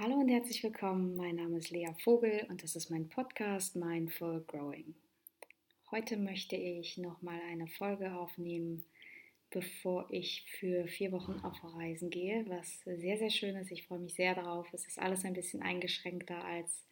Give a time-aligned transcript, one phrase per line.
[0.00, 1.16] Hallo und herzlich willkommen.
[1.16, 4.94] Mein Name ist Lea Vogel und das ist mein Podcast Mindful Growing.
[5.90, 8.84] Heute möchte ich nochmal eine Folge aufnehmen,
[9.50, 13.72] bevor ich für vier Wochen auf Reisen gehe, was sehr, sehr schön ist.
[13.72, 14.72] Ich freue mich sehr darauf.
[14.72, 16.86] Es ist alles ein bisschen eingeschränkter als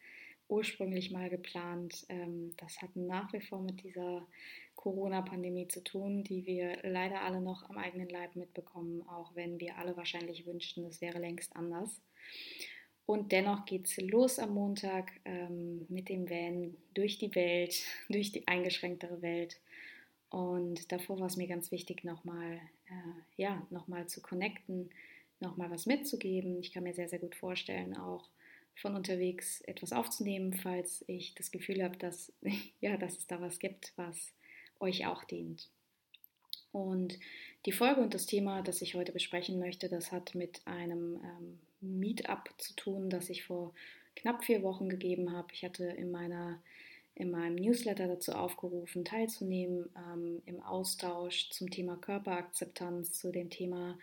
[0.49, 2.05] ursprünglich mal geplant.
[2.09, 4.27] Ähm, das hat nach wie vor mit dieser
[4.75, 9.77] Corona-Pandemie zu tun, die wir leider alle noch am eigenen Leib mitbekommen, auch wenn wir
[9.77, 12.01] alle wahrscheinlich wünschten, es wäre längst anders.
[13.07, 18.33] Und dennoch geht es los am Montag ähm, mit dem Van durch die Welt, durch
[18.33, 19.59] die eingeschränktere Welt.
[20.29, 24.89] Und davor war es mir ganz wichtig, nochmal äh, ja, noch zu connecten,
[25.39, 26.59] nochmal was mitzugeben.
[26.59, 28.27] Ich kann mir sehr, sehr gut vorstellen, auch
[28.75, 32.33] von unterwegs etwas aufzunehmen, falls ich das Gefühl habe, dass,
[32.81, 34.33] ja, dass es da was gibt, was
[34.81, 35.69] euch auch dient.
[36.73, 37.17] Und
[37.65, 41.59] die Folge und das Thema, das ich heute besprechen möchte, das hat mit einem ähm,
[41.81, 43.73] Meetup zu tun, das ich vor
[44.15, 45.47] knapp vier Wochen gegeben habe.
[45.53, 46.61] Ich hatte in, meiner,
[47.15, 53.97] in meinem Newsletter dazu aufgerufen, teilzunehmen ähm, im Austausch zum Thema Körperakzeptanz, zu dem Thema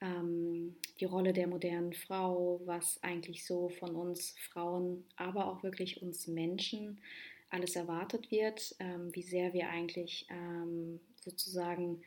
[0.00, 6.02] ähm, die Rolle der modernen Frau, was eigentlich so von uns Frauen, aber auch wirklich
[6.02, 7.00] uns Menschen
[7.48, 12.02] alles erwartet wird, ähm, wie sehr wir eigentlich ähm, sozusagen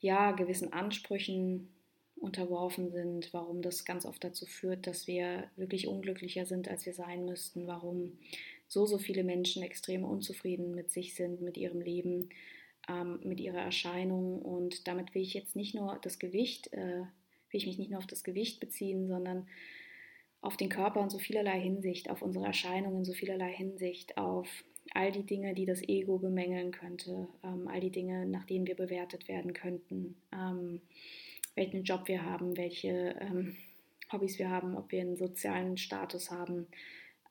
[0.00, 1.72] ja gewissen Ansprüchen
[2.22, 6.94] unterworfen sind, warum das ganz oft dazu führt, dass wir wirklich unglücklicher sind, als wir
[6.94, 8.18] sein müssten, warum
[8.68, 12.28] so, so viele Menschen extrem unzufrieden mit sich sind, mit ihrem Leben,
[12.88, 14.40] ähm, mit ihrer Erscheinung.
[14.40, 17.98] Und damit will ich jetzt nicht nur das Gewicht, äh, will ich mich nicht nur
[17.98, 19.48] auf das Gewicht beziehen, sondern
[20.40, 24.48] auf den Körper in so vielerlei Hinsicht, auf unsere Erscheinung in so vielerlei Hinsicht, auf
[24.94, 28.76] all die Dinge, die das Ego bemängeln könnte, ähm, all die Dinge, nach denen wir
[28.76, 30.16] bewertet werden könnten.
[30.32, 30.80] Ähm,
[31.54, 33.56] welchen Job wir haben, welche ähm,
[34.12, 36.66] Hobbys wir haben, ob wir einen sozialen Status haben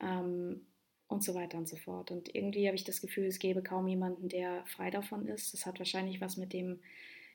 [0.00, 0.62] ähm,
[1.08, 2.10] und so weiter und so fort.
[2.10, 5.52] Und irgendwie habe ich das Gefühl, es gäbe kaum jemanden, der frei davon ist.
[5.52, 6.80] Das hat wahrscheinlich was mit dem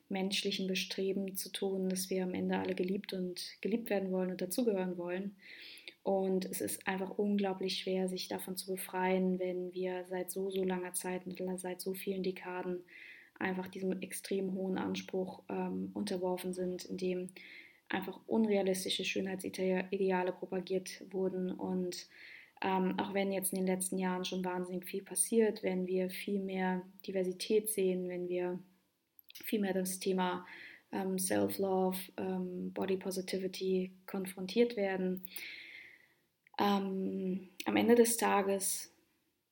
[0.09, 4.41] menschlichen Bestreben zu tun, dass wir am Ende alle geliebt und geliebt werden wollen und
[4.41, 5.35] dazugehören wollen.
[6.03, 10.63] Und es ist einfach unglaublich schwer, sich davon zu befreien, wenn wir seit so, so
[10.63, 11.23] langer Zeit,
[11.57, 12.79] seit so vielen Dekaden
[13.39, 17.27] einfach diesem extrem hohen Anspruch ähm, unterworfen sind, in dem
[17.89, 21.51] einfach unrealistische Schönheitsideale propagiert wurden.
[21.51, 22.07] Und
[22.61, 26.39] ähm, auch wenn jetzt in den letzten Jahren schon wahnsinnig viel passiert, wenn wir viel
[26.39, 28.59] mehr Diversität sehen, wenn wir
[29.43, 30.45] viel mehr das Thema
[30.91, 35.23] ähm, Self-Love, ähm, Body Positivity konfrontiert werden,
[36.59, 38.91] ähm, am Ende des Tages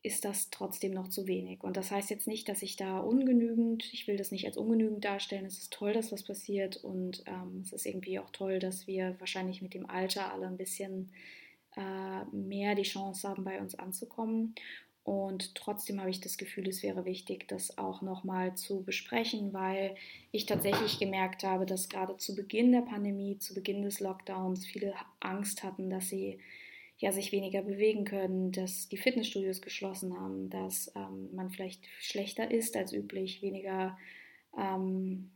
[0.06, 1.64] ist das trotzdem noch zu wenig.
[1.64, 5.04] Und das heißt jetzt nicht, dass ich da ungenügend, ich will das nicht als ungenügend
[5.04, 5.46] darstellen.
[5.46, 9.16] Es ist toll, dass was passiert und ähm, es ist irgendwie auch toll, dass wir
[9.20, 11.12] wahrscheinlich mit dem Alter alle ein bisschen
[11.76, 14.54] äh, mehr die Chance haben, bei uns anzukommen.
[15.04, 19.96] Und trotzdem habe ich das Gefühl, es wäre wichtig, das auch nochmal zu besprechen, weil
[20.32, 24.94] ich tatsächlich gemerkt habe, dass gerade zu Beginn der Pandemie, zu Beginn des Lockdowns viele
[25.20, 26.40] Angst hatten, dass sie
[26.98, 32.50] ja, sich weniger bewegen können, dass die Fitnessstudios geschlossen haben, dass ähm, man vielleicht schlechter
[32.50, 33.98] ist als üblich, weniger,
[34.58, 35.32] ähm,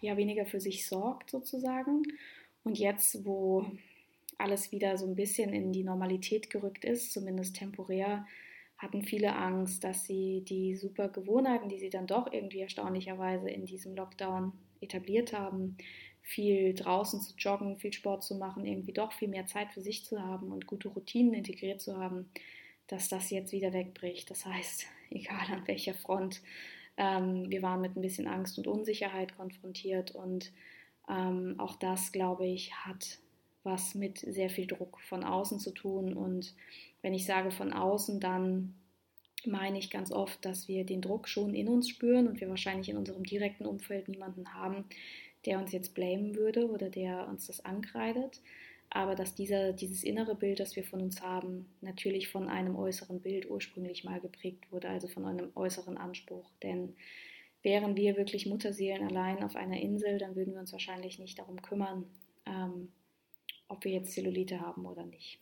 [0.00, 2.02] ja, weniger für sich sorgt sozusagen.
[2.64, 3.66] Und jetzt, wo
[4.38, 8.26] alles wieder so ein bisschen in die Normalität gerückt ist, zumindest temporär,
[8.76, 13.64] hatten viele Angst, dass sie die super Gewohnheiten, die sie dann doch irgendwie erstaunlicherweise in
[13.64, 15.76] diesem Lockdown etabliert haben,
[16.22, 20.04] viel draußen zu joggen, viel Sport zu machen, irgendwie doch viel mehr Zeit für sich
[20.04, 22.30] zu haben und gute Routinen integriert zu haben,
[22.86, 24.30] dass das jetzt wieder wegbricht.
[24.30, 26.40] Das heißt, egal an welcher Front,
[26.96, 30.52] ähm, wir waren mit ein bisschen Angst und Unsicherheit konfrontiert und
[31.08, 33.18] ähm, auch das, glaube ich, hat
[33.64, 36.14] was mit sehr viel Druck von außen zu tun.
[36.14, 36.54] Und
[37.00, 38.74] wenn ich sage von außen, dann
[39.44, 42.88] meine ich ganz oft, dass wir den Druck schon in uns spüren und wir wahrscheinlich
[42.88, 44.84] in unserem direkten Umfeld niemanden haben,
[45.46, 48.40] der uns jetzt blamen würde oder der uns das ankreidet,
[48.90, 53.20] aber dass dieser, dieses innere Bild, das wir von uns haben, natürlich von einem äußeren
[53.20, 56.50] Bild ursprünglich mal geprägt wurde, also von einem äußeren Anspruch.
[56.62, 56.94] Denn
[57.62, 61.62] wären wir wirklich Mutterseelen allein auf einer Insel, dann würden wir uns wahrscheinlich nicht darum
[61.62, 62.04] kümmern,
[62.44, 62.92] ähm,
[63.68, 65.38] ob wir jetzt Zellulite haben oder nicht.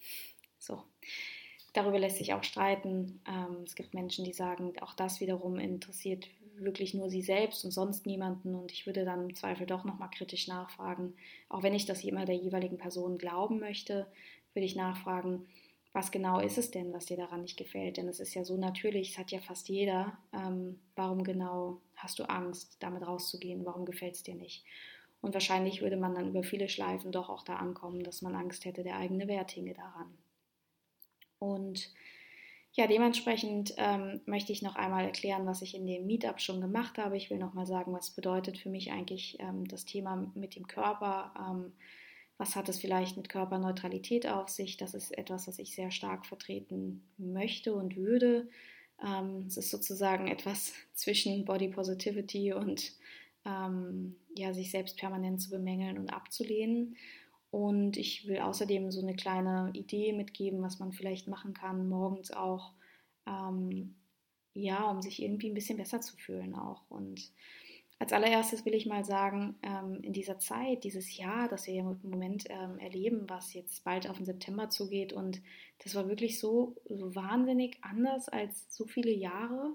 [0.59, 0.83] So.
[1.73, 3.21] Darüber lässt sich auch streiten.
[3.29, 6.29] Ähm, es gibt Menschen, die sagen, auch das wiederum interessiert
[6.61, 8.55] wirklich nur sie selbst und sonst niemanden.
[8.55, 11.15] Und ich würde dann im Zweifel doch nochmal kritisch nachfragen.
[11.49, 14.07] Auch wenn ich das immer der jeweiligen Person glauben möchte,
[14.55, 15.47] würde ich nachfragen,
[15.93, 17.97] was genau ist es denn, was dir daran nicht gefällt?
[17.97, 20.19] Denn es ist ja so natürlich, es hat ja fast jeder.
[20.33, 23.65] Ähm, warum genau hast du Angst, damit rauszugehen?
[23.65, 24.65] Warum gefällt es dir nicht?
[25.21, 28.65] Und wahrscheinlich würde man dann über viele Schleifen doch auch da ankommen, dass man Angst
[28.65, 30.17] hätte, der eigene Wert hinge daran.
[31.39, 31.93] Und
[32.73, 36.99] ja, dementsprechend ähm, möchte ich noch einmal erklären, was ich in dem Meetup schon gemacht
[36.99, 37.17] habe.
[37.17, 40.69] Ich will noch mal sagen, was bedeutet für mich eigentlich ähm, das Thema mit dem
[40.69, 41.35] Körper.
[41.37, 41.73] Ähm,
[42.39, 44.77] was hat es vielleicht mit Körperneutralität auf sich?
[44.77, 48.49] Das ist etwas, was ich sehr stark vertreten möchte und würde.
[49.05, 52.93] Ähm, es ist sozusagen etwas zwischen Body Positivity und
[53.45, 56.97] ähm, ja, sich selbst permanent zu bemängeln und abzulehnen.
[57.51, 62.31] Und ich will außerdem so eine kleine Idee mitgeben, was man vielleicht machen kann, morgens
[62.31, 62.73] auch,
[63.27, 63.97] ähm,
[64.55, 66.83] ja, um sich irgendwie ein bisschen besser zu fühlen auch.
[66.89, 67.33] Und
[68.01, 71.99] als allererstes will ich mal sagen, ähm, in dieser Zeit, dieses Jahr, das wir im
[72.03, 75.43] Moment ähm, erleben, was jetzt bald auf den September zugeht, und
[75.85, 79.75] das war wirklich so, so wahnsinnig anders als so viele Jahre.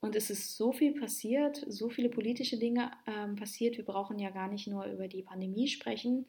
[0.00, 3.76] Und es ist so viel passiert, so viele politische Dinge ähm, passiert.
[3.76, 6.26] Wir brauchen ja gar nicht nur über die Pandemie sprechen.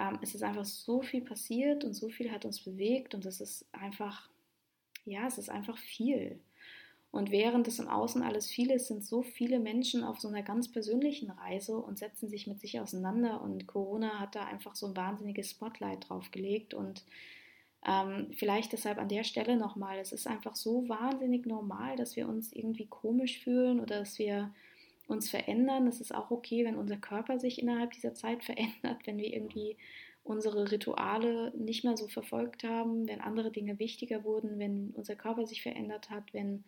[0.00, 3.40] Ähm, es ist einfach so viel passiert und so viel hat uns bewegt und es
[3.40, 4.30] ist einfach,
[5.04, 6.40] ja, es ist einfach viel.
[7.12, 10.42] Und während es im Außen alles viel ist, sind so viele Menschen auf so einer
[10.42, 13.42] ganz persönlichen Reise und setzen sich mit sich auseinander.
[13.42, 16.72] Und Corona hat da einfach so ein wahnsinniges Spotlight drauf gelegt.
[16.72, 17.04] Und
[17.84, 22.28] ähm, vielleicht deshalb an der Stelle nochmal, es ist einfach so wahnsinnig normal, dass wir
[22.28, 24.54] uns irgendwie komisch fühlen oder dass wir
[25.10, 25.86] uns verändern.
[25.86, 29.76] Es ist auch okay, wenn unser Körper sich innerhalb dieser Zeit verändert, wenn wir irgendwie
[30.22, 35.46] unsere Rituale nicht mehr so verfolgt haben, wenn andere Dinge wichtiger wurden, wenn unser Körper
[35.46, 36.64] sich verändert hat, wenn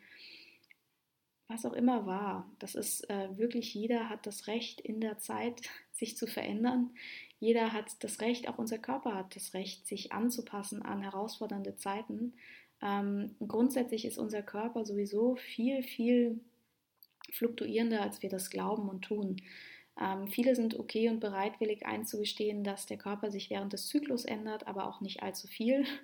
[1.48, 2.50] was auch immer war.
[2.58, 5.60] Das ist äh, wirklich, jeder hat das Recht in der Zeit,
[5.92, 6.90] sich zu verändern.
[7.38, 12.34] Jeder hat das Recht, auch unser Körper hat das Recht, sich anzupassen an herausfordernde Zeiten.
[12.80, 16.40] Ähm, grundsätzlich ist unser Körper sowieso viel, viel
[17.32, 19.36] fluktuierender, als wir das glauben und tun.
[20.00, 24.66] Ähm, viele sind okay und bereitwillig einzugestehen, dass der Körper sich während des Zyklus ändert,
[24.66, 25.84] aber auch nicht allzu viel.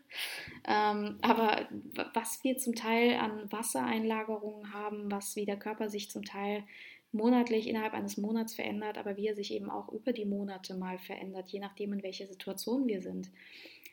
[0.66, 1.68] Ähm, aber
[2.12, 6.64] was wir zum Teil an Wassereinlagerungen haben, was wie der Körper sich zum Teil
[7.12, 10.98] monatlich innerhalb eines Monats verändert, aber wie er sich eben auch über die Monate mal
[10.98, 13.30] verändert, je nachdem, in welcher Situation wir sind.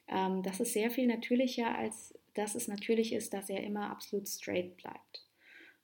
[0.07, 4.27] Ähm, das ist sehr viel natürlicher, als dass es natürlich ist, dass er immer absolut
[4.27, 5.24] straight bleibt.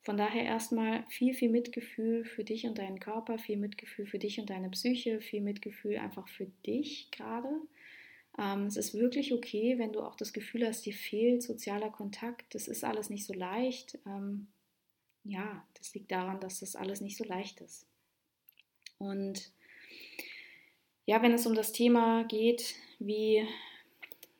[0.03, 4.39] Von daher erstmal viel, viel Mitgefühl für dich und deinen Körper, viel Mitgefühl für dich
[4.39, 7.49] und deine Psyche, viel Mitgefühl einfach für dich gerade.
[8.39, 12.55] Ähm, es ist wirklich okay, wenn du auch das Gefühl hast, dir fehlt sozialer Kontakt.
[12.55, 13.99] Das ist alles nicht so leicht.
[14.07, 14.47] Ähm,
[15.23, 17.85] ja, das liegt daran, dass das alles nicht so leicht ist.
[18.97, 19.51] Und
[21.05, 23.47] ja, wenn es um das Thema geht, wie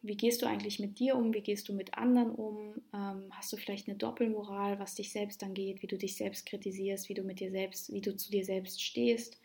[0.04, 3.54] wie gehst du eigentlich mit dir um, wie gehst du mit anderen um, ähm, hast
[3.54, 7.24] du vielleicht eine Doppelmoral, was dich selbst angeht, wie du dich selbst kritisierst, wie du
[7.24, 9.40] mit dir selbst, wie du zu dir selbst stehst.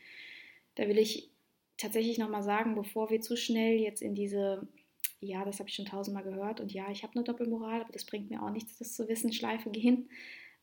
[0.75, 1.31] Da will ich
[1.76, 4.67] tatsächlich nochmal sagen, bevor wir zu schnell jetzt in diese,
[5.20, 8.06] ja, das habe ich schon tausendmal gehört und ja, ich habe eine Doppelmoral, aber das
[8.06, 10.08] bringt mir auch nichts, das zu wissen, Schleife gehen.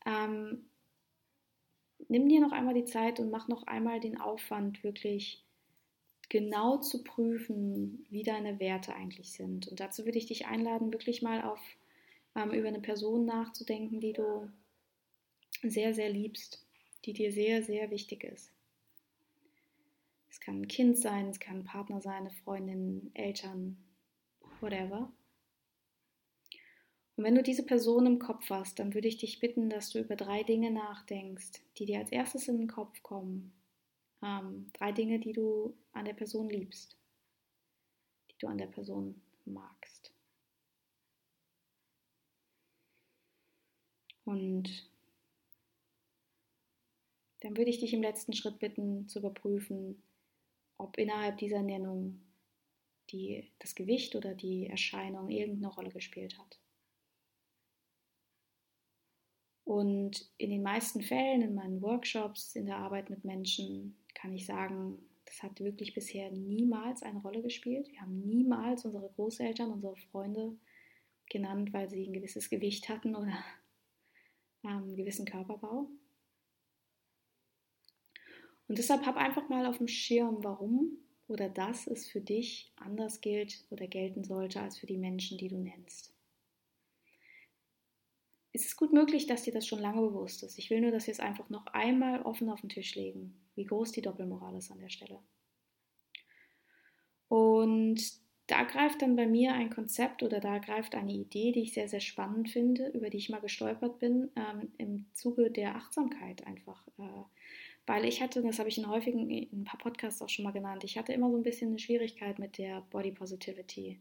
[0.06, 0.64] Ähm,
[2.08, 5.43] nimm dir noch einmal die Zeit und mach noch einmal den Aufwand, wirklich
[6.28, 9.68] genau zu prüfen, wie deine Werte eigentlich sind.
[9.68, 11.60] Und dazu würde ich dich einladen, wirklich mal auf
[12.34, 14.50] ähm, über eine Person nachzudenken, die du
[15.62, 16.64] sehr, sehr liebst,
[17.04, 18.52] die dir sehr, sehr wichtig ist.
[20.30, 23.76] Es kann ein Kind sein, es kann ein Partner sein, eine Freundin, Eltern,
[24.60, 25.12] whatever.
[27.16, 30.00] Und wenn du diese Person im Kopf hast, dann würde ich dich bitten, dass du
[30.00, 33.52] über drei Dinge nachdenkst, die dir als erstes in den Kopf kommen
[34.24, 36.96] ähm, drei Dinge, die du an der Person liebst,
[38.30, 40.12] die du an der Person magst.
[44.24, 44.88] Und
[47.40, 50.02] dann würde ich dich im letzten Schritt bitten zu überprüfen,
[50.78, 52.20] ob innerhalb dieser Nennung
[53.10, 56.58] die, das Gewicht oder die Erscheinung irgendeine Rolle gespielt hat.
[59.64, 64.46] Und in den meisten Fällen, in meinen Workshops, in der Arbeit mit Menschen, kann ich
[64.46, 67.90] sagen, das hat wirklich bisher niemals eine Rolle gespielt.
[67.90, 70.56] Wir haben niemals unsere Großeltern, unsere Freunde
[71.28, 73.32] genannt, weil sie ein gewisses Gewicht hatten oder
[74.64, 75.88] ähm, einen gewissen Körperbau.
[78.66, 83.20] Und deshalb hab einfach mal auf dem Schirm, warum oder dass es für dich anders
[83.20, 86.13] gilt oder gelten sollte als für die Menschen, die du nennst
[88.54, 90.58] es ist gut möglich, dass dir das schon lange bewusst ist.
[90.58, 93.64] Ich will nur, dass wir es einfach noch einmal offen auf den Tisch legen, wie
[93.64, 95.18] groß die Doppelmoral ist an der Stelle.
[97.28, 98.00] Und
[98.46, 101.88] da greift dann bei mir ein Konzept oder da greift eine Idee, die ich sehr,
[101.88, 106.86] sehr spannend finde, über die ich mal gestolpert bin, ähm, im Zuge der Achtsamkeit einfach.
[106.98, 107.24] Äh,
[107.86, 110.52] Weil ich hatte, das habe ich in häufigen, in ein paar Podcasts auch schon mal
[110.52, 113.98] genannt, ich hatte immer so ein bisschen eine Schwierigkeit mit der Body Positivity.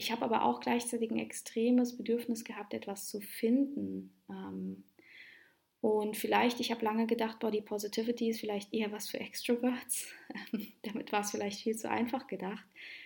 [0.00, 4.18] Ich habe aber auch gleichzeitig ein extremes Bedürfnis gehabt, etwas zu finden.
[4.30, 4.82] Ähm,
[5.82, 10.10] und vielleicht, ich habe lange gedacht, Body Positivity ist vielleicht eher was für Extroverts.
[10.84, 12.64] Damit war es vielleicht viel zu einfach gedacht.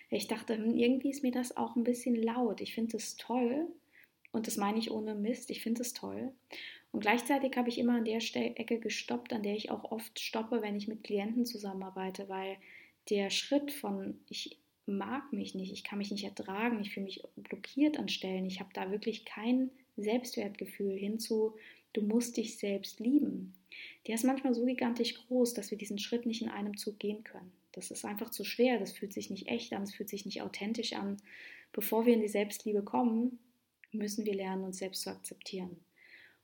[0.08, 2.60] Ich dachte, hm, irgendwie ist mir das auch ein bisschen laut.
[2.60, 3.66] Ich finde es toll.
[4.30, 5.50] Und das meine ich ohne Mist.
[5.50, 6.30] Ich finde es toll.
[6.92, 10.62] Und gleichzeitig habe ich immer an der Ecke gestoppt, an der ich auch oft stoppe,
[10.62, 12.56] wenn ich mit Klienten zusammenarbeite, weil
[13.10, 17.22] der Schritt von ich mag mich nicht, ich kann mich nicht ertragen, ich fühle mich
[17.36, 21.54] blockiert an Stellen, ich habe da wirklich kein Selbstwertgefühl hinzu,
[21.92, 23.54] du musst dich selbst lieben.
[24.06, 27.24] Der ist manchmal so gigantisch groß, dass wir diesen Schritt nicht in einem Zug gehen
[27.24, 27.52] können.
[27.72, 30.42] Das ist einfach zu schwer, das fühlt sich nicht echt an, es fühlt sich nicht
[30.42, 31.16] authentisch an.
[31.72, 33.38] Bevor wir in die Selbstliebe kommen,
[33.90, 35.76] müssen wir lernen, uns selbst zu akzeptieren.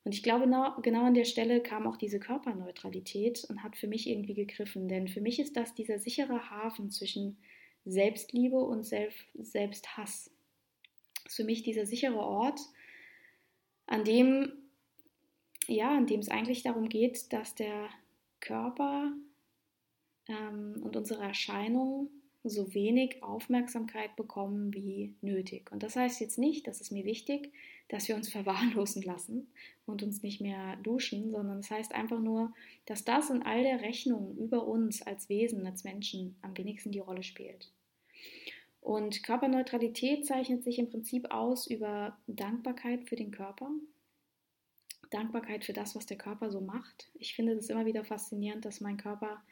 [0.02, 3.86] Und ich glaube, genau, genau an der Stelle kam auch diese Körperneutralität und hat für
[3.86, 4.88] mich irgendwie gegriffen.
[4.88, 7.36] Denn für mich ist das dieser sichere Hafen zwischen
[7.84, 10.30] Selbstliebe und Selbsthass.
[11.24, 12.60] Das ist für mich dieser sichere Ort,
[13.86, 14.52] an dem
[15.70, 17.88] ja, in dem es eigentlich darum geht, dass der
[18.40, 19.12] Körper
[20.26, 25.70] ähm, und unsere Erscheinungen so wenig Aufmerksamkeit bekommen wie nötig.
[25.72, 27.52] Und das heißt jetzt nicht, das ist mir wichtig,
[27.88, 29.48] dass wir uns verwahrlosen lassen
[29.86, 32.52] und uns nicht mehr duschen, sondern es das heißt einfach nur,
[32.86, 37.00] dass das in all der Rechnung über uns als Wesen, als Menschen am wenigsten die
[37.00, 37.70] Rolle spielt.
[38.80, 43.70] Und Körperneutralität zeichnet sich im Prinzip aus über Dankbarkeit für den Körper,
[45.10, 47.10] Dankbarkeit für das, was der Körper so macht.
[47.14, 49.42] Ich finde es immer wieder faszinierend, dass mein Körper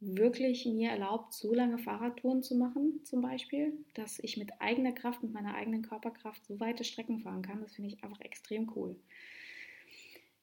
[0.00, 5.22] wirklich mir erlaubt, so lange Fahrradtouren zu machen, zum Beispiel, dass ich mit eigener Kraft,
[5.22, 7.60] mit meiner eigenen Körperkraft so weite Strecken fahren kann.
[7.60, 8.96] Das finde ich einfach extrem cool.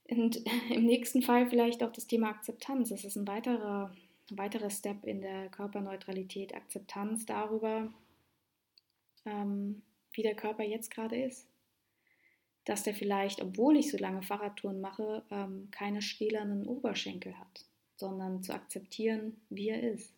[0.10, 2.90] Und im nächsten Fall vielleicht auch das Thema Akzeptanz.
[2.90, 3.96] Das ist ein weiterer,
[4.32, 6.56] ein weiterer Step in der Körperneutralität.
[6.56, 7.94] Akzeptanz darüber,
[9.26, 9.84] ähm,
[10.14, 11.48] wie der Körper jetzt gerade ist
[12.66, 18.44] dass der vielleicht, obwohl ich so lange Fahrradtouren mache, ähm, keine stählernen Oberschenkel hat, sondern
[18.44, 20.14] zu akzeptieren, wie er ist.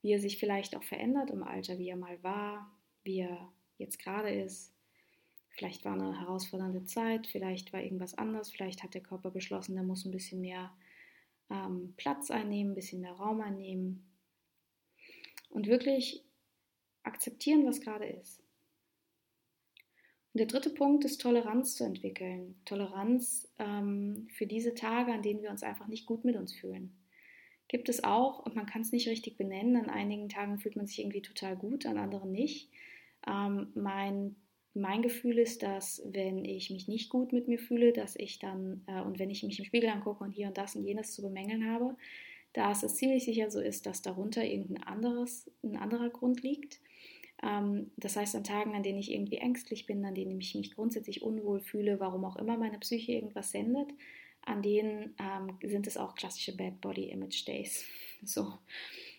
[0.00, 2.70] Wie er sich vielleicht auch verändert im Alter, wie er mal war,
[3.04, 4.72] wie er jetzt gerade ist.
[5.50, 9.84] Vielleicht war eine herausfordernde Zeit, vielleicht war irgendwas anders, vielleicht hat der Körper beschlossen, der
[9.84, 10.72] muss ein bisschen mehr
[11.50, 14.04] ähm, Platz einnehmen, ein bisschen mehr Raum einnehmen.
[15.50, 16.24] Und wirklich
[17.02, 18.40] akzeptieren, was gerade ist.
[20.32, 22.58] Und der dritte Punkt ist Toleranz zu entwickeln.
[22.64, 26.96] Toleranz ähm, für diese Tage, an denen wir uns einfach nicht gut mit uns fühlen.
[27.72, 30.86] Gibt es auch, und man kann es nicht richtig benennen, an einigen Tagen fühlt man
[30.86, 32.68] sich irgendwie total gut, an anderen nicht.
[33.26, 34.36] Ähm, mein,
[34.74, 38.84] mein Gefühl ist, dass wenn ich mich nicht gut mit mir fühle, dass ich dann,
[38.86, 41.22] äh, und wenn ich mich im Spiegel angucke und hier und das und jenes zu
[41.22, 41.96] bemängeln habe,
[42.52, 46.78] dass es ziemlich sicher so ist, dass darunter irgendein anderes, ein anderer Grund liegt
[47.42, 50.74] ähm, das heißt, an Tagen, an denen ich irgendwie ängstlich bin, an denen ich mich
[50.74, 53.88] grundsätzlich unwohl fühle, warum auch immer meine Psyche irgendwas sendet,
[54.44, 57.84] an denen ähm, sind es auch klassische Bad Body Image Days.
[58.24, 58.52] So.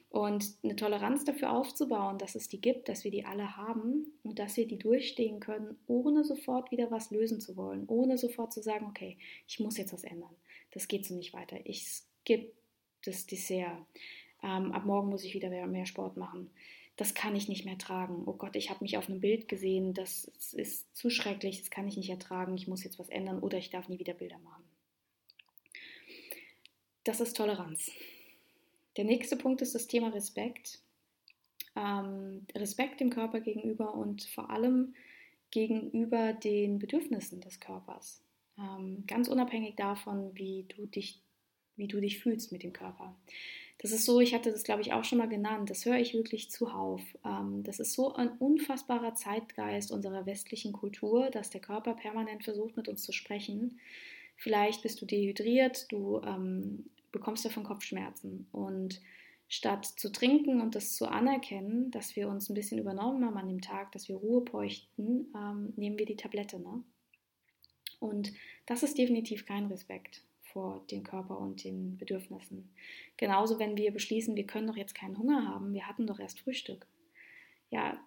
[0.10, 4.38] Und eine Toleranz dafür aufzubauen, dass es die gibt, dass wir die alle haben und
[4.38, 8.62] dass wir die durchstehen können, ohne sofort wieder was lösen zu wollen, ohne sofort zu
[8.62, 10.36] sagen, okay, ich muss jetzt was ändern.
[10.72, 11.58] Das geht so nicht weiter.
[11.64, 12.52] Ich skippe
[13.04, 13.80] das Dessert.
[14.44, 16.52] Ähm, ab morgen muss ich wieder mehr Sport machen
[16.96, 18.24] das kann ich nicht mehr tragen.
[18.26, 21.88] Oh Gott, ich habe mich auf einem Bild gesehen, das ist zu schrecklich, das kann
[21.88, 24.63] ich nicht ertragen, ich muss jetzt was ändern oder ich darf nie wieder Bilder machen.
[27.04, 27.92] Das ist Toleranz.
[28.96, 30.80] Der nächste Punkt ist das Thema Respekt.
[31.76, 34.94] Ähm, Respekt dem Körper gegenüber und vor allem
[35.52, 38.22] gegenüber den Bedürfnissen des Körpers.
[38.58, 41.20] Ähm, ganz unabhängig davon, wie du dich,
[41.76, 43.16] wie du dich fühlst mit dem Körper.
[43.80, 46.14] Das ist so, ich hatte das glaube ich auch schon mal genannt, das höre ich
[46.14, 47.02] wirklich zuhauf.
[47.26, 52.78] Ähm, das ist so ein unfassbarer Zeitgeist unserer westlichen Kultur, dass der Körper permanent versucht,
[52.78, 53.80] mit uns zu sprechen.
[54.38, 59.00] Vielleicht bist du dehydriert, du ähm, bekommst davon Kopfschmerzen und
[59.48, 63.48] statt zu trinken und das zu anerkennen, dass wir uns ein bisschen übernommen haben an
[63.48, 66.60] dem Tag, dass wir Ruhe bräuchten, ähm, nehmen wir die Tablette.
[66.60, 66.84] Ne?
[68.00, 68.34] Und
[68.66, 72.70] das ist definitiv kein Respekt vor dem Körper und den Bedürfnissen.
[73.18, 76.40] Genauso, wenn wir beschließen, wir können doch jetzt keinen Hunger haben, wir hatten doch erst
[76.40, 76.88] Frühstück.
[77.70, 77.98] Ja,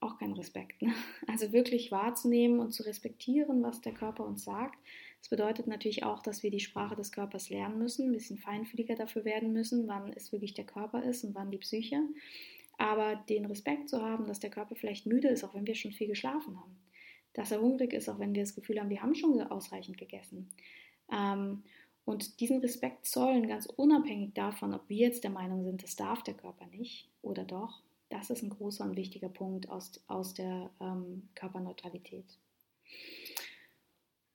[0.00, 0.82] auch kein Respekt.
[0.82, 0.92] Ne?
[1.26, 4.78] Also wirklich wahrzunehmen und zu respektieren, was der Körper uns sagt.
[5.20, 8.94] Das bedeutet natürlich auch, dass wir die Sprache des Körpers lernen müssen, ein bisschen feinfühliger
[8.94, 12.00] dafür werden müssen, wann es wirklich der Körper ist und wann die Psyche.
[12.78, 15.92] Aber den Respekt zu haben, dass der Körper vielleicht müde ist, auch wenn wir schon
[15.92, 16.76] viel geschlafen haben.
[17.32, 20.48] Dass er hungrig ist, auch wenn wir das Gefühl haben, wir haben schon ausreichend gegessen.
[21.10, 21.62] Ähm,
[22.04, 26.22] Und diesen Respekt zollen, ganz unabhängig davon, ob wir jetzt der Meinung sind, das darf
[26.22, 31.28] der Körper nicht oder doch, das ist ein großer und wichtiger Punkt aus, der ähm,
[31.34, 32.38] Körperneutralität.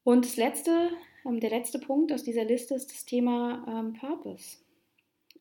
[0.03, 0.89] Und das letzte,
[1.25, 4.58] ähm, der letzte Punkt aus dieser Liste ist das Thema ähm, Purpose.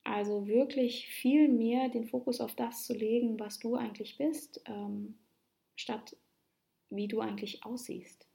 [0.04, 5.18] Also wirklich viel mehr den Fokus auf das zu legen, was du eigentlich bist, ähm,
[5.76, 6.16] statt
[6.90, 8.26] wie du eigentlich aussiehst.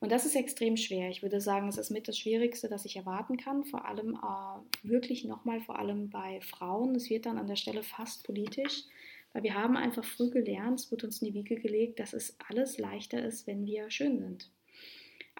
[0.00, 1.10] Und das ist extrem schwer.
[1.10, 3.64] Ich würde sagen, es ist mit das Schwierigste, das ich erwarten kann.
[3.64, 6.94] Vor allem äh, wirklich nochmal, vor allem bei Frauen.
[6.94, 8.84] Es wird dann an der Stelle fast politisch,
[9.32, 12.36] weil wir haben einfach früh gelernt, es wird uns in die Wiege gelegt, dass es
[12.48, 14.50] alles leichter ist, wenn wir schön sind.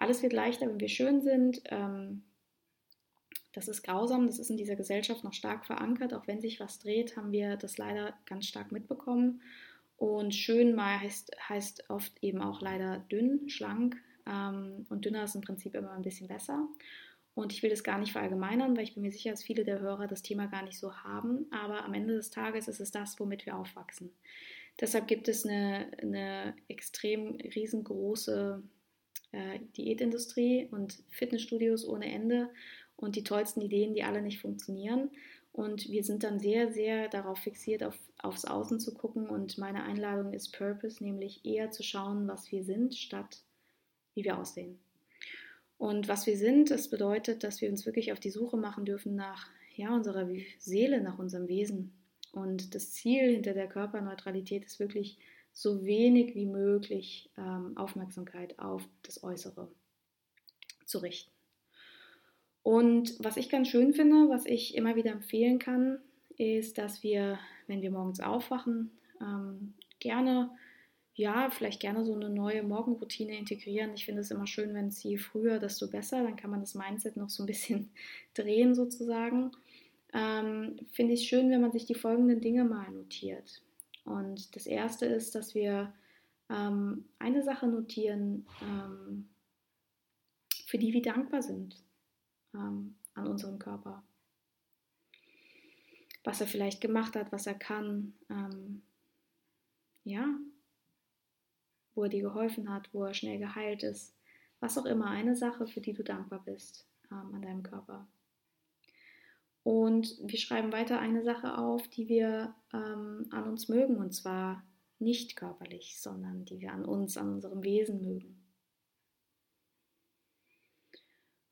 [0.01, 1.61] Alles wird leichter, wenn wir schön sind.
[1.65, 2.23] Ähm,
[3.53, 6.15] das ist grausam, das ist in dieser Gesellschaft noch stark verankert.
[6.15, 9.43] Auch wenn sich was dreht, haben wir das leider ganz stark mitbekommen.
[9.97, 15.35] Und schön mal heißt, heißt oft eben auch leider dünn, schlank, ähm, und dünner ist
[15.35, 16.67] im Prinzip immer ein bisschen besser.
[17.35, 19.81] Und ich will das gar nicht verallgemeinern, weil ich bin mir sicher, dass viele der
[19.81, 21.45] Hörer das Thema gar nicht so haben.
[21.51, 24.09] Aber am Ende des Tages ist es das, womit wir aufwachsen.
[24.79, 28.63] Deshalb gibt es eine, eine extrem riesengroße
[29.31, 32.49] äh, Diätindustrie und Fitnessstudios ohne Ende
[32.95, 35.09] und die tollsten Ideen, die alle nicht funktionieren.
[35.53, 39.27] Und wir sind dann sehr, sehr darauf fixiert, auf, aufs Außen zu gucken.
[39.27, 43.43] Und meine Einladung ist Purpose, nämlich eher zu schauen, was wir sind, statt
[44.13, 44.79] wie wir aussehen.
[45.77, 49.15] Und was wir sind, das bedeutet, dass wir uns wirklich auf die Suche machen dürfen
[49.15, 51.91] nach ja, unserer Seele, nach unserem Wesen.
[52.31, 55.17] Und das Ziel hinter der Körperneutralität ist wirklich
[55.53, 59.67] so wenig wie möglich ähm, Aufmerksamkeit auf das Äußere
[60.85, 61.31] zu richten.
[62.63, 65.99] Und was ich ganz schön finde, was ich immer wieder empfehlen kann,
[66.37, 70.51] ist, dass wir, wenn wir morgens aufwachen, ähm, gerne
[71.15, 73.93] ja, vielleicht gerne so eine neue Morgenroutine integrieren.
[73.93, 76.23] Ich finde es immer schön, wenn es je früher, desto besser.
[76.23, 77.91] Dann kann man das Mindset noch so ein bisschen
[78.33, 79.51] drehen sozusagen.
[80.13, 83.61] Ähm, finde ich schön, wenn man sich die folgenden Dinge mal notiert.
[84.03, 85.93] Und das erste ist, dass wir
[86.49, 89.29] ähm, eine Sache notieren, ähm,
[90.65, 91.83] für die wir dankbar sind
[92.53, 94.03] ähm, an unserem Körper.
[96.23, 98.13] Was er vielleicht gemacht hat, was er kann.
[98.29, 98.83] Ähm,
[100.03, 100.25] ja,
[101.93, 104.15] wo er dir geholfen hat, wo er schnell geheilt ist.
[104.59, 108.07] Was auch immer, eine Sache, für die du dankbar bist ähm, an deinem Körper.
[109.63, 114.63] Und wir schreiben weiter eine Sache auf, die wir ähm, an uns mögen, und zwar
[114.99, 118.37] nicht körperlich, sondern die wir an uns, an unserem Wesen mögen.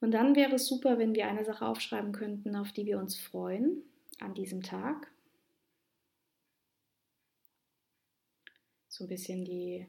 [0.02, 3.18] Und dann wäre es super, wenn wir eine Sache aufschreiben könnten, auf die wir uns
[3.18, 3.84] freuen
[4.20, 5.12] an diesem Tag.
[8.88, 9.88] So ein bisschen die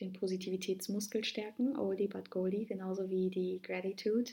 [0.00, 4.30] den Positivitätsmuskel stärken, Oldie but Goldie, genauso wie die Gratitude.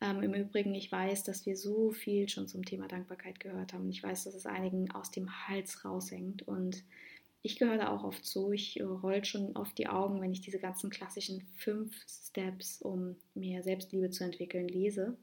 [0.00, 3.88] Ähm, Im Übrigen, ich weiß, dass wir so viel schon zum Thema Dankbarkeit gehört haben.
[3.88, 6.84] Ich weiß, dass es einigen aus dem Hals raushängt und
[7.42, 8.52] ich gehöre da auch oft zu.
[8.52, 13.62] Ich roll schon oft die Augen, wenn ich diese ganzen klassischen fünf Steps, um mehr
[13.62, 15.16] Selbstliebe zu entwickeln, lese.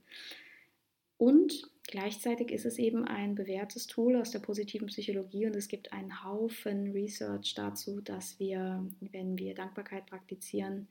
[1.17, 5.93] Und gleichzeitig ist es eben ein bewährtes Tool aus der positiven Psychologie und es gibt
[5.93, 10.88] einen Haufen Research dazu, dass wir, wenn wir Dankbarkeit praktizieren,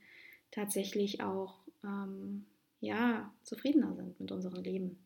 [0.51, 2.47] tatsächlich auch ähm,
[2.85, 4.99] ja, zufriedener sind mit unserem Leben.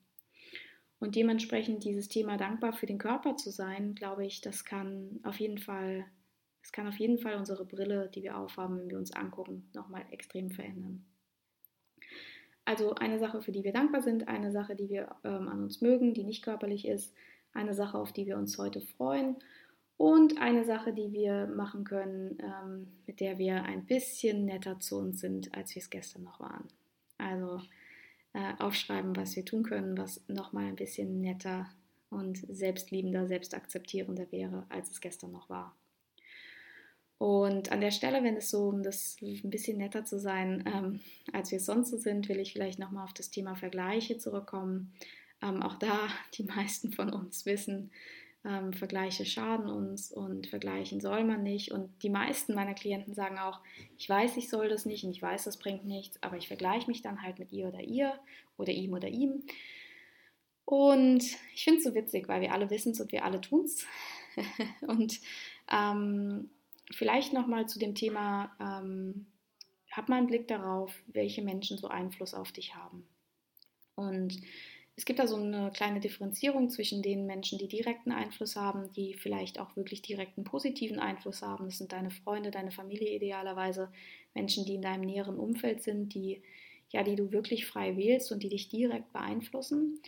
[1.00, 5.38] Und dementsprechend dieses Thema dankbar für den Körper zu sein, glaube ich, das kann auf
[5.38, 6.04] jeden Fall,
[6.62, 10.04] es kann auf jeden Fall unsere Brille, die wir aufhaben, wenn wir uns angucken, nochmal
[10.10, 11.04] extrem verändern.
[12.64, 15.80] Also eine Sache, für die wir dankbar sind, eine Sache, die wir ähm, an uns
[15.80, 17.14] mögen, die nicht körperlich ist,
[17.52, 19.36] eine Sache, auf die wir uns heute freuen
[19.96, 24.98] und eine Sache, die wir machen können, ähm, mit der wir ein bisschen netter zu
[24.98, 26.68] uns sind, als wir es gestern noch waren.
[27.18, 27.60] Also
[28.32, 31.68] äh, aufschreiben, was wir tun können, was nochmal ein bisschen netter
[32.10, 35.74] und selbstliebender, selbstakzeptierender wäre, als es gestern noch war.
[37.18, 41.00] Und an der Stelle, wenn es so, um das ein bisschen netter zu sein, ähm,
[41.32, 44.92] als wir es sonst so sind, will ich vielleicht nochmal auf das Thema Vergleiche zurückkommen.
[45.42, 47.90] Ähm, auch da, die meisten von uns wissen,
[48.44, 51.72] ähm, Vergleiche schaden uns und vergleichen soll man nicht.
[51.72, 53.60] Und die meisten meiner Klienten sagen auch,
[53.96, 56.88] ich weiß, ich soll das nicht und ich weiß, das bringt nichts, aber ich vergleiche
[56.88, 58.18] mich dann halt mit ihr oder ihr
[58.56, 59.42] oder ihm oder ihm.
[60.64, 61.24] Und
[61.54, 63.86] ich finde es so witzig, weil wir alle wissen es und wir alle tun es.
[64.82, 65.20] und
[65.70, 66.50] ähm,
[66.92, 69.26] vielleicht nochmal zu dem Thema, ähm,
[69.90, 73.06] hab mal einen Blick darauf, welche Menschen so Einfluss auf dich haben.
[73.94, 74.38] Und
[74.98, 79.14] es gibt da so eine kleine Differenzierung zwischen den Menschen, die direkten Einfluss haben, die
[79.14, 81.66] vielleicht auch wirklich direkten positiven Einfluss haben.
[81.66, 83.92] Das sind deine Freunde, deine Familie idealerweise,
[84.34, 86.42] Menschen, die in deinem näheren Umfeld sind, die
[86.90, 90.00] ja, die du wirklich frei wählst und die dich direkt beeinflussen.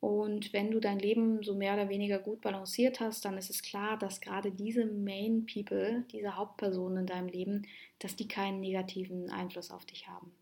[0.00, 3.62] Und wenn du dein Leben so mehr oder weniger gut balanciert hast, dann ist es
[3.62, 7.66] klar, dass gerade diese Main People, diese Hauptpersonen in deinem Leben,
[7.98, 10.32] dass die keinen negativen Einfluss auf dich haben.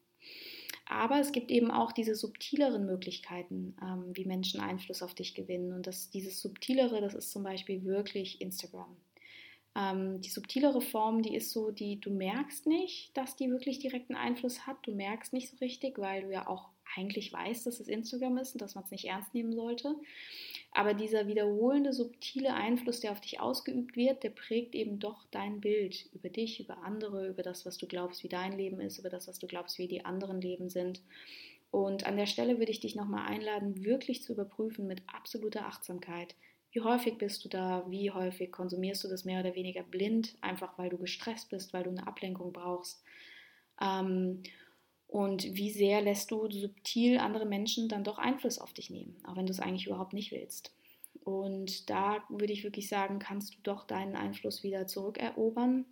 [0.89, 5.73] Aber es gibt eben auch diese subtileren Möglichkeiten, ähm, wie Menschen Einfluss auf dich gewinnen.
[5.73, 8.97] Und das, dieses subtilere, das ist zum Beispiel wirklich Instagram.
[9.77, 14.15] Ähm, die subtilere Form, die ist so, die du merkst nicht, dass die wirklich direkten
[14.15, 14.77] Einfluss hat.
[14.83, 18.55] Du merkst nicht so richtig, weil du ja auch eigentlich weiß, dass es Instagram ist
[18.55, 19.97] und dass man es nicht ernst nehmen sollte.
[20.73, 25.61] Aber dieser wiederholende, subtile Einfluss, der auf dich ausgeübt wird, der prägt eben doch dein
[25.61, 29.09] Bild über dich, über andere, über das, was du glaubst, wie dein Leben ist, über
[29.09, 31.03] das, was du glaubst, wie die anderen Leben sind.
[31.71, 36.35] Und an der Stelle würde ich dich nochmal einladen, wirklich zu überprüfen mit absoluter Achtsamkeit.
[36.71, 37.87] Wie häufig bist du da?
[37.89, 41.85] Wie häufig konsumierst du das mehr oder weniger blind, einfach weil du gestresst bist, weil
[41.85, 43.03] du eine Ablenkung brauchst?
[43.81, 44.43] Ähm,
[45.09, 49.37] und wie sehr lässt du subtil andere Menschen dann doch Einfluss auf dich nehmen, auch
[49.37, 50.73] wenn du es eigentlich überhaupt nicht willst.
[51.25, 55.85] Und da würde ich wirklich sagen, kannst du doch deinen Einfluss wieder zurückerobern,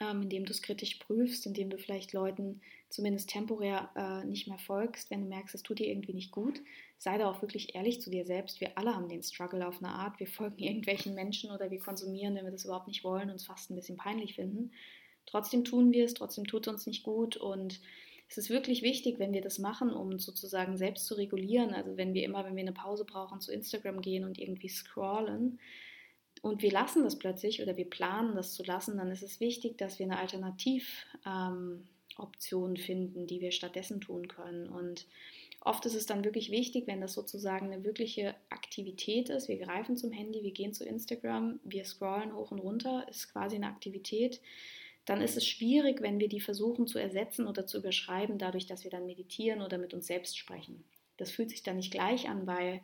[0.00, 4.58] ähm, indem du es kritisch prüfst, indem du vielleicht Leuten zumindest temporär äh, nicht mehr
[4.58, 6.62] folgst, wenn du merkst, es tut dir irgendwie nicht gut.
[6.98, 8.60] Sei da auch wirklich ehrlich zu dir selbst.
[8.60, 10.18] Wir alle haben den Struggle auf eine Art.
[10.18, 13.46] Wir folgen irgendwelchen Menschen oder wir konsumieren, wenn wir das überhaupt nicht wollen und es
[13.46, 14.72] fast ein bisschen peinlich finden.
[15.26, 17.80] Trotzdem tun wir es, trotzdem tut es uns nicht gut und
[18.28, 21.72] es ist wirklich wichtig, wenn wir das machen, um sozusagen selbst zu regulieren.
[21.74, 25.60] Also wenn wir immer, wenn wir eine Pause brauchen, zu Instagram gehen und irgendwie scrollen
[26.42, 29.78] und wir lassen das plötzlich oder wir planen das zu lassen, dann ist es wichtig,
[29.78, 31.86] dass wir eine Alternativoption
[32.70, 34.68] ähm, finden, die wir stattdessen tun können.
[34.68, 35.06] Und
[35.60, 39.48] oft ist es dann wirklich wichtig, wenn das sozusagen eine wirkliche Aktivität ist.
[39.48, 43.54] Wir greifen zum Handy, wir gehen zu Instagram, wir scrollen hoch und runter, ist quasi
[43.56, 44.40] eine Aktivität
[45.06, 48.82] dann ist es schwierig, wenn wir die versuchen zu ersetzen oder zu überschreiben, dadurch, dass
[48.82, 50.84] wir dann meditieren oder mit uns selbst sprechen.
[51.16, 52.80] Das fühlt sich dann nicht gleich an, weil,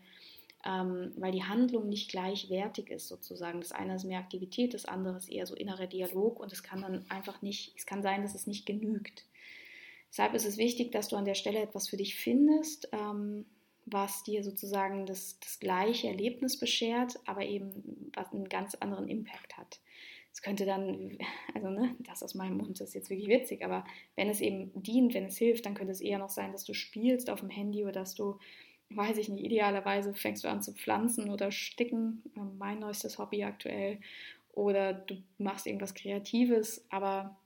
[0.65, 3.61] ähm, weil die Handlung nicht gleichwertig ist sozusagen.
[3.61, 6.83] Das eine ist mehr Aktivität, das andere ist eher so innerer Dialog und es kann
[6.83, 9.27] dann einfach nicht, es kann sein, dass es nicht genügt.
[10.09, 13.47] Deshalb ist es wichtig, dass du an der Stelle etwas für dich findest, ähm,
[13.85, 19.57] was dir sozusagen das, das gleiche Erlebnis beschert, aber eben was einen ganz anderen Impact
[19.57, 19.81] hat
[20.33, 21.19] es könnte dann,
[21.55, 23.85] also ne, das aus meinem Mund ist jetzt wirklich witzig, aber
[24.17, 26.73] wenn es eben dient, wenn es hilft, dann könnte es eher noch sein, dass du
[26.73, 28.39] spielst auf dem Handy oder dass du,
[28.91, 33.45] weiß ich nicht, idealerweise fängst du an zu pflanzen oder sticken, ähm, mein neuestes Hobby
[33.45, 34.01] aktuell,
[34.53, 37.37] oder du machst irgendwas Kreatives, aber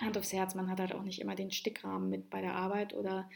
[0.00, 2.94] Hand aufs Herz, man hat halt auch nicht immer den Stickrahmen mit bei der Arbeit
[2.94, 3.28] oder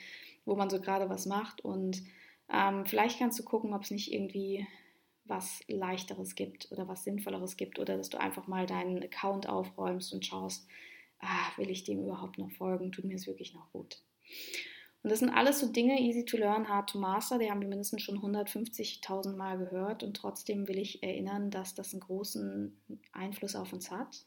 [0.45, 2.03] wo man so gerade was macht und
[2.53, 4.67] ähm, vielleicht kannst du gucken, ob es nicht irgendwie
[5.25, 10.13] was leichteres gibt oder was sinnvolleres gibt oder dass du einfach mal deinen Account aufräumst
[10.13, 10.67] und schaust,
[11.21, 14.03] ah, will ich dem überhaupt noch folgen, tut mir es wirklich noch gut.
[15.03, 17.69] Und das sind alles so Dinge, easy to learn, hard to master, die haben wir
[17.69, 22.77] mindestens schon 150.000 Mal gehört und trotzdem will ich erinnern, dass das einen großen
[23.13, 24.25] Einfluss auf uns hat.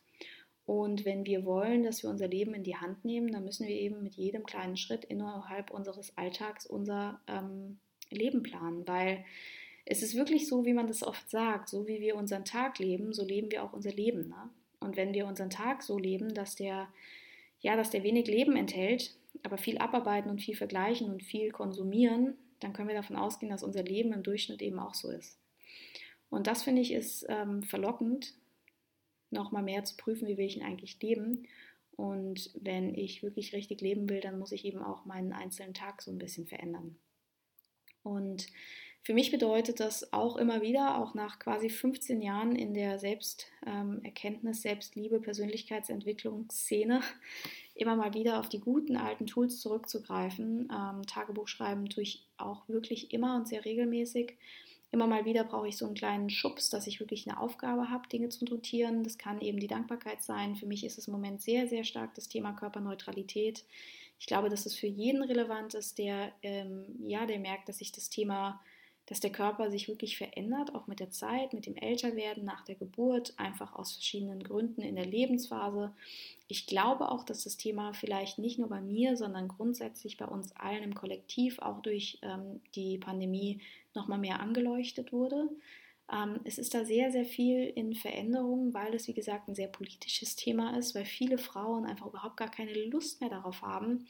[0.65, 3.75] Und wenn wir wollen, dass wir unser Leben in die Hand nehmen, dann müssen wir
[3.75, 7.79] eben mit jedem kleinen Schritt innerhalb unseres Alltags unser ähm,
[8.10, 9.23] Leben planen, weil
[9.86, 13.13] es ist wirklich so, wie man das oft sagt, so wie wir unseren Tag leben,
[13.13, 14.30] so leben wir auch unser Leben.
[14.30, 14.50] Ne?
[14.80, 16.88] Und wenn wir unseren Tag so leben, dass der,
[17.62, 22.36] ja, dass der wenig Leben enthält, aber viel abarbeiten und viel vergleichen und viel konsumieren,
[22.60, 25.38] dann können wir davon ausgehen, dass unser Leben im Durchschnitt eben auch so ist.
[26.30, 28.34] Und das finde ich ist ähm, verlockend,
[29.30, 31.48] nochmal mehr zu prüfen, wie will ich denn eigentlich leben.
[31.95, 36.02] Und wenn ich wirklich richtig leben will, dann muss ich eben auch meinen einzelnen Tag
[36.02, 36.98] so ein bisschen verändern.
[38.04, 38.48] Und
[39.06, 44.63] für mich bedeutet das auch immer wieder, auch nach quasi 15 Jahren in der Selbsterkenntnis,
[44.63, 47.02] Selbstliebe, Persönlichkeitsentwicklungsszene,
[47.76, 50.72] immer mal wieder auf die guten alten Tools zurückzugreifen.
[50.74, 54.38] Ähm, Tagebuch schreiben tue ich auch wirklich immer und sehr regelmäßig.
[54.89, 58.10] Immer mal wieder brauche ich so einen kleinen Schubs, dass ich wirklich eine Aufgabe habe,
[58.10, 59.04] Dinge zu notieren.
[59.04, 60.56] Das kann eben die Dankbarkeit sein.
[60.56, 63.65] Für mich ist es im Moment sehr, sehr stark das Thema Körperneutralität.
[64.18, 67.91] Ich glaube, dass es für jeden relevant ist, der, ähm, ja, der merkt, dass sich
[67.91, 68.60] das Thema
[69.08, 72.76] dass der Körper sich wirklich verändert, auch mit der Zeit, mit dem Älterwerden, nach der
[72.76, 75.94] Geburt, einfach aus verschiedenen Gründen in der Lebensphase.
[76.48, 80.56] Ich glaube auch, dass das Thema vielleicht nicht nur bei mir, sondern grundsätzlich bei uns
[80.56, 83.60] allen im Kollektiv auch durch ähm, die Pandemie
[83.94, 85.50] nochmal mehr angeleuchtet wurde.
[86.12, 89.68] Ähm, es ist da sehr, sehr viel in Veränderung, weil es, wie gesagt, ein sehr
[89.68, 94.06] politisches Thema ist, weil viele Frauen einfach überhaupt gar keine Lust mehr darauf haben,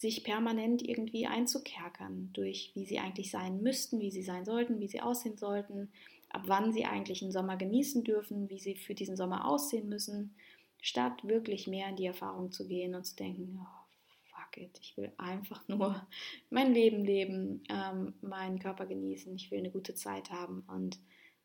[0.00, 4.88] sich permanent irgendwie einzukerkern durch, wie sie eigentlich sein müssten, wie sie sein sollten, wie
[4.88, 5.92] sie aussehen sollten,
[6.30, 10.34] ab wann sie eigentlich einen Sommer genießen dürfen, wie sie für diesen Sommer aussehen müssen,
[10.80, 13.94] statt wirklich mehr in die Erfahrung zu gehen und zu denken, oh,
[14.30, 16.06] fuck, it, ich will einfach nur
[16.48, 20.98] mein Leben leben, ähm, meinen Körper genießen, ich will eine gute Zeit haben und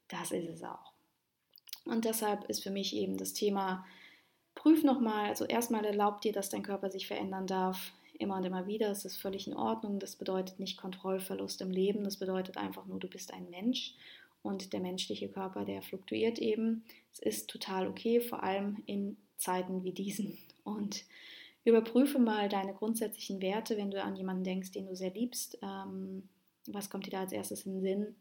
[0.07, 0.93] das ist es auch.
[1.83, 3.85] Und deshalb ist für mich eben das Thema,
[4.55, 8.67] prüf nochmal, also erstmal erlaubt dir, dass dein Körper sich verändern darf, immer und immer
[8.67, 12.85] wieder, es ist völlig in Ordnung, das bedeutet nicht Kontrollverlust im Leben, das bedeutet einfach
[12.85, 13.93] nur, du bist ein Mensch
[14.41, 16.83] und der menschliche Körper, der fluktuiert eben.
[17.13, 20.37] Es ist total okay, vor allem in Zeiten wie diesen.
[20.63, 21.03] Und
[21.63, 25.57] überprüfe mal deine grundsätzlichen Werte, wenn du an jemanden denkst, den du sehr liebst.
[25.61, 26.29] Ähm,
[26.67, 28.15] was kommt dir da als erstes in den Sinn?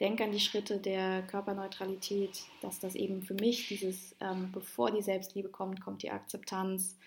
[0.00, 5.02] Denk an die Schritte der Körperneutralität, dass das eben für mich dieses, ähm, bevor die
[5.02, 6.98] Selbstliebe kommt, kommt die Akzeptanz.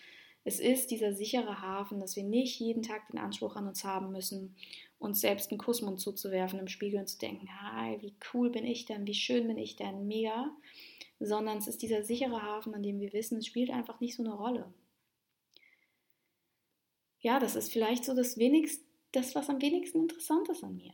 [0.47, 4.13] Es ist dieser sichere Hafen, dass wir nicht jeden Tag den Anspruch an uns haben
[4.13, 4.55] müssen,
[4.97, 8.85] uns selbst einen Kussmund zuzuwerfen im Spiegel und zu denken, hi, wie cool bin ich
[8.85, 10.49] denn, wie schön bin ich denn, mega,
[11.19, 14.23] sondern es ist dieser sichere Hafen, an dem wir wissen, es spielt einfach nicht so
[14.23, 14.73] eine Rolle.
[17.19, 18.81] Ja, das ist vielleicht so das wenigst,
[19.11, 20.93] das, was am wenigsten interessant ist an mir,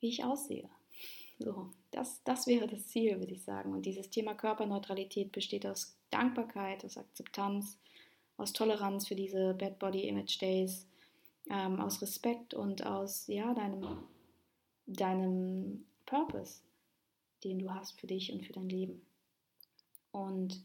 [0.00, 0.70] wie ich aussehe.
[1.38, 3.74] So, das, das wäre das Ziel, würde ich sagen.
[3.74, 7.78] Und dieses Thema Körperneutralität besteht aus Dankbarkeit, aus Akzeptanz,
[8.36, 10.86] aus Toleranz für diese Bad Body Image Days,
[11.50, 13.98] ähm, aus Respekt und aus ja, deinem,
[14.86, 16.60] deinem Purpose,
[17.44, 19.02] den du hast für dich und für dein Leben.
[20.12, 20.62] Und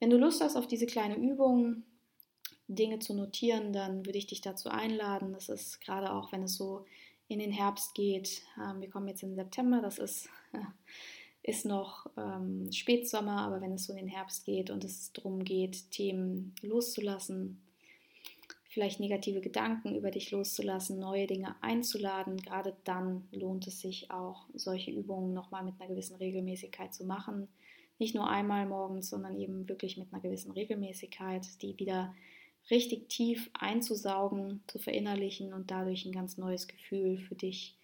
[0.00, 1.84] wenn du Lust hast auf diese kleine Übung,
[2.66, 5.32] Dinge zu notieren, dann würde ich dich dazu einladen.
[5.32, 6.86] Das ist gerade auch, wenn es so
[7.28, 8.42] in den Herbst geht.
[8.58, 10.28] Ähm, wir kommen jetzt in September, das ist,
[11.44, 15.44] ist noch ähm, Spätsommer, aber wenn es so in den Herbst geht und es darum
[15.44, 17.62] geht, Themen loszulassen,
[18.70, 24.46] vielleicht negative Gedanken über dich loszulassen, neue Dinge einzuladen, gerade dann lohnt es sich auch,
[24.54, 27.46] solche Übungen nochmal mit einer gewissen Regelmäßigkeit zu machen.
[27.98, 32.14] Nicht nur einmal morgens, sondern eben wirklich mit einer gewissen Regelmäßigkeit, die wieder
[32.70, 37.76] richtig tief einzusaugen, zu verinnerlichen und dadurch ein ganz neues Gefühl für dich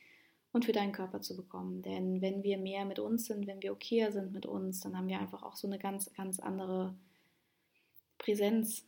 [0.53, 1.83] und für deinen Körper zu bekommen.
[1.83, 5.09] Denn wenn wir mehr mit uns sind, wenn wir okayer sind mit uns, dann haben
[5.09, 6.95] wir einfach auch so eine ganz, ganz andere
[8.19, 8.85] Präsenz.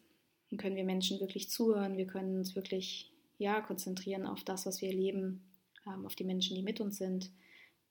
[0.51, 4.81] Dann können wir Menschen wirklich zuhören, wir können uns wirklich ja, konzentrieren auf das, was
[4.81, 5.42] wir erleben,
[5.87, 7.31] ähm, auf die Menschen, die mit uns sind.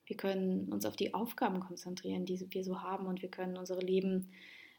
[0.06, 3.82] Wir können uns auf die Aufgaben konzentrieren, die wir so haben und wir können unsere
[3.82, 4.30] Leben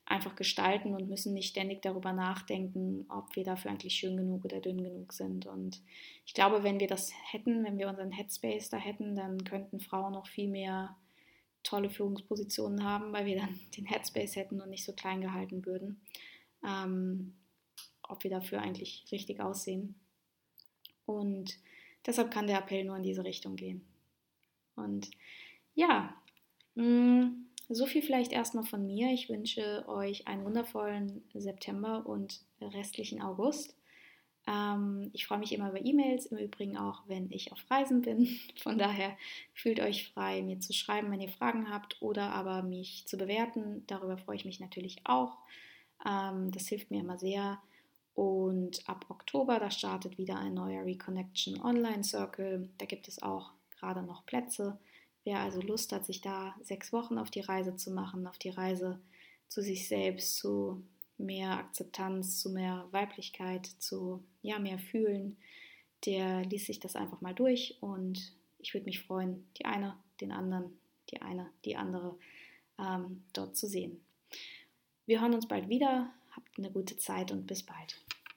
[0.04, 4.60] einfach gestalten und müssen nicht ständig darüber nachdenken, ob wir dafür eigentlich schön genug oder
[4.60, 5.46] dünn genug sind.
[5.46, 5.80] Und
[6.26, 10.12] ich glaube, wenn wir das hätten, wenn wir unseren Headspace da hätten, dann könnten Frauen
[10.12, 10.96] noch viel mehr
[11.62, 16.00] tolle Führungspositionen haben, weil wir dann den Headspace hätten und nicht so klein gehalten würden.
[16.66, 17.34] Ähm,
[18.02, 19.94] ob wir dafür eigentlich richtig aussehen.
[21.06, 21.58] Und
[22.06, 23.84] deshalb kann der Appell nur in diese Richtung gehen.
[24.74, 25.10] Und
[25.74, 26.14] ja,
[26.74, 27.41] mh, mm,
[27.74, 29.12] so viel vielleicht erstmal von mir.
[29.12, 33.76] Ich wünsche euch einen wundervollen September und restlichen August.
[34.46, 38.26] Ähm, ich freue mich immer über E-Mails, im Übrigen auch, wenn ich auf Reisen bin.
[38.62, 39.16] Von daher
[39.54, 43.84] fühlt euch frei, mir zu schreiben, wenn ihr Fragen habt oder aber mich zu bewerten.
[43.86, 45.38] Darüber freue ich mich natürlich auch.
[46.06, 47.60] Ähm, das hilft mir immer sehr.
[48.14, 52.68] Und ab Oktober, da startet wieder ein neuer Reconnection Online Circle.
[52.78, 54.78] Da gibt es auch gerade noch Plätze.
[55.24, 58.50] Wer also Lust hat, sich da sechs Wochen auf die Reise zu machen, auf die
[58.50, 59.00] Reise
[59.48, 60.82] zu sich selbst, zu
[61.18, 65.36] mehr Akzeptanz, zu mehr Weiblichkeit, zu ja, mehr Fühlen,
[66.06, 70.32] der liest sich das einfach mal durch und ich würde mich freuen, die eine, den
[70.32, 70.76] anderen,
[71.10, 72.16] die eine, die andere
[72.78, 74.00] ähm, dort zu sehen.
[75.06, 76.12] Wir hören uns bald wieder.
[76.30, 78.00] Habt eine gute Zeit und bis bald.